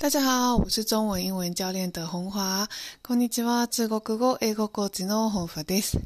[0.00, 2.68] 大家好，我是中文英文教練的本華。
[3.02, 3.66] こんにちは。
[3.66, 5.98] 中国語、英語コーチの本華です。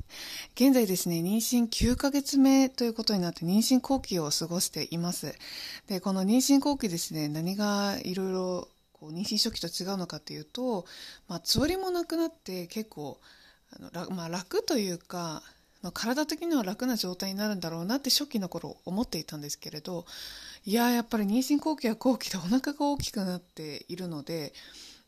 [0.54, 5.34] 現在ですね、妊娠9ヶ月目ということになって妊娠後期を過ごしています。
[5.88, 10.86] で、この妊娠後期ですね、何がいろいろこう妊娠初期と違うのかっていうと、
[11.28, 13.20] まあ、つわりもなくなって結構、
[13.78, 15.42] あのまあ、楽というか、
[15.90, 20.04] 体的には楽な状態になるんだろうなって初期の頃思っていたんですけれど
[20.64, 24.52] いややっぱり妊娠後期は後期でお腹が大きくなっているので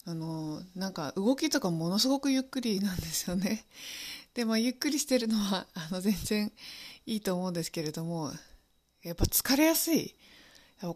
[0.07, 3.65] あのなんか動きとかものすごくゆっくりなんですよね。
[4.35, 6.53] でまあゆっくりしてるのはあの全然
[7.07, 8.33] いいと思うんですけれども
[9.03, 10.15] やっぱ疲れやすい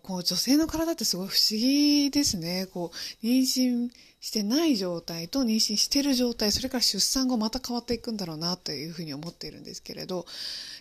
[0.03, 2.67] こう女性の体ってすごい不思議ですね。
[2.67, 10.27] こう妊娠してない状態と妊娠してる状態、それから出産後また変わっていくんだろうなというふうに思っているんですけれど、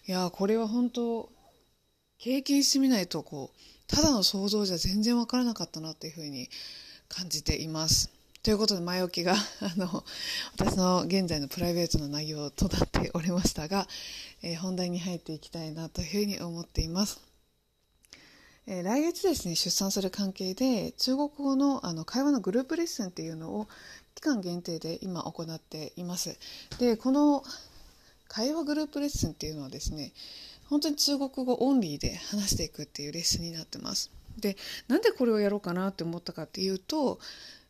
[0.08, 1.30] いやこれは本当
[2.18, 3.58] 経験してみないとこう
[3.88, 6.50] ただの想像じゃ全然わからなかったなというふうに
[7.08, 8.12] 感じています。
[8.44, 10.04] ということで前置きが あの
[10.58, 13.88] 私の現在のプライベートの内容となっておりましたが、
[14.42, 17.20] えー、本題に入っていきたいなというふうに思っています。
[18.70, 23.68] えー、来月ですね出産する関係で中国語のあの会話のグループレッスンっていうのを
[24.14, 26.38] 期間限定で今行っています。
[26.78, 27.44] でこの
[28.28, 30.12] 会話グループレッスンっていうのはですね
[30.70, 34.12] 本当に中国語オンリーで話していくっていうレッスンになってます。
[34.38, 34.58] で
[34.90, 37.20] なんでこれをやろうかなって思ったかっていうと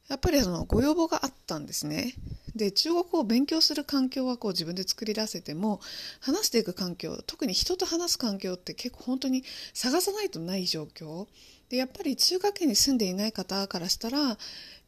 [0.07, 2.13] やっぱりそのご要望があったんですね。
[2.55, 5.79] で中国語を勉強する環境はこう自分で作り出せても
[6.21, 11.27] 話していく環境特に人と話す環境って結構本当に探さないとない状況
[11.69, 14.37] でやっぱり中華圏に住んでいない方からしたらやっ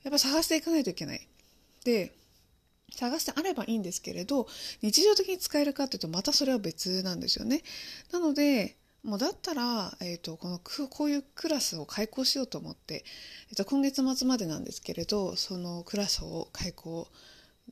[0.09, 1.27] ぱ探していかないといけない。
[1.83, 2.13] で
[2.95, 4.47] 探してあればいいんですけれど
[4.81, 7.61] 日常的に使えるかというとまたそれは別なんですよね。
[8.11, 13.05] なのでもうだったら、えーと、このこういうクラスを開講しようと思って、
[13.49, 17.07] えーと、今月末までなんですけれどそのクラスを開講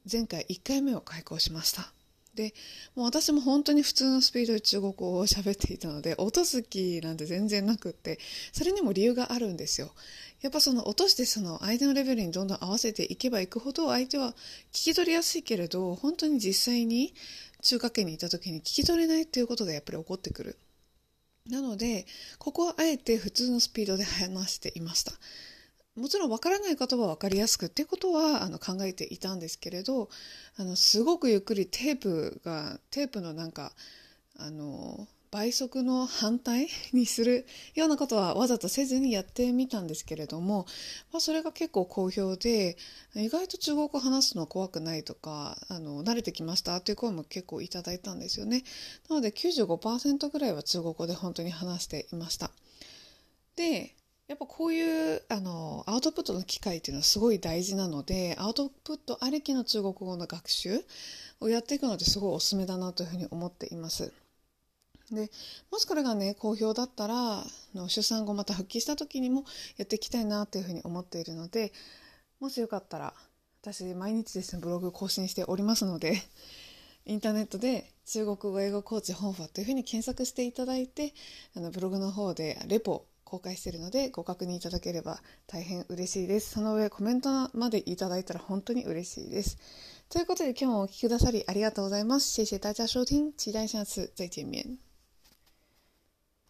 [0.10, 1.92] 前回1回目を開講しました。
[2.38, 2.54] で
[2.96, 8.20] もう私も本当に普通のスピードで中国語を喋っていたので音好きなんて全然なくって
[8.54, 9.90] それにも理由があるんですよ。
[10.42, 14.36] やっぱその落としてその相手のレベルにどんどん合わせていけばいくほど相手は
[14.72, 17.16] 聞き取りやすいけれど本当に実際に
[17.64, 20.58] 中華圏にいた時に聞き取れないっていうことがやっぱり起こってくる。
[21.50, 22.06] なので
[22.38, 25.14] ここはあえて普通のスピードで話していました。
[25.96, 30.10] もちろん分からない方は分かりやすくっていうことはあの考えていたんですけれど
[30.56, 33.74] あのすごくゆっくりテープがテープのなんか
[34.40, 40.66] あの倍速の反対にするようなことはわざとせずにやってみたんですけれども、
[41.12, 42.78] まあ、それが結構好評で
[43.16, 48.64] 意外と中国語話すの怖くないとかあの慣れてきましたという声も結構いただいたんですよね
[49.10, 52.50] なので95%ぐらいは中国語で本当に話していました
[53.56, 53.96] で
[54.28, 60.82] やっぱこういうあのアウトプットの機会っていうのはすごい大事なのでアウトプットありきの中国語の学習
[61.40, 64.12] をやっていくのってすごいおすすめだなというふうに思っています。
[65.12, 65.32] で
[65.72, 69.46] もしこれがね好評だったらの出産後また復帰した時にも
[69.78, 71.72] やっていきたいなというふうに思っているので
[72.40, 73.14] もしよかったら
[73.62, 76.22] 私毎日ですねブログ更新しておりますので
[77.06, 81.14] インターネットで中国語英語コーチ本フというふうに検索していただいて
[81.56, 86.52] あのブログの方でレポ公開しているのでご確認いただければ大変嬉しいです。
[86.52, 89.58] その上コメントまでいただいたら本当に嬉しいです。
[90.10, 92.32] ということで今日もお聴きくださりありがとうございます。
[92.32, 94.87] 谢谢大家收听，期待下次再见面。